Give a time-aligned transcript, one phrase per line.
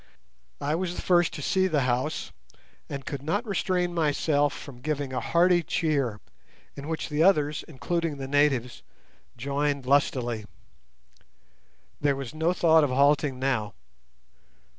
[0.59, 2.31] I was the first to see the house,
[2.89, 6.19] and could not restrain myself from giving a hearty cheer,
[6.75, 8.81] in which the others, including the natives,
[9.37, 10.45] joined lustily.
[11.99, 13.75] There was no thought of halting now.